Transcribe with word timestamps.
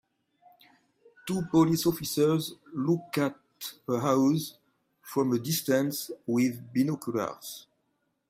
Two 1.27 1.43
police 1.51 1.85
officers 1.85 2.55
look 2.73 3.15
at 3.19 3.35
a 3.87 3.99
house 3.99 4.57
from 5.03 5.31
a 5.31 5.37
distance 5.37 6.09
with 6.25 6.73
binoculars. 6.73 7.67